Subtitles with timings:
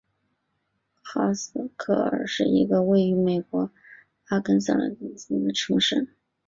[1.03, 3.69] 哈斯克尔是一个位于美国
[4.29, 6.15] 阿肯色州萨林县的城市。